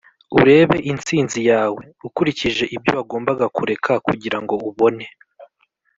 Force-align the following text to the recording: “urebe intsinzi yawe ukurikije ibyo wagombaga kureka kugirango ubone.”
“urebe 0.39 0.77
intsinzi 0.91 1.39
yawe 1.51 1.81
ukurikije 2.07 2.63
ibyo 2.75 2.91
wagombaga 2.97 3.45
kureka 3.57 3.91
kugirango 4.07 4.53
ubone.” 4.69 5.05